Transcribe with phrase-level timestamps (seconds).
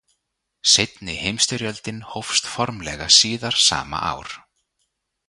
[0.69, 4.37] Seinni heimsstyrjöldin hófst formlega síðar sama ár.